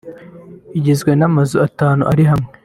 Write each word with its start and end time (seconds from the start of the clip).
igizwe 0.77 1.11
n’amazu 1.15 1.55
atanu 1.67 2.01
ari 2.11 2.23
hamwe 2.29 2.49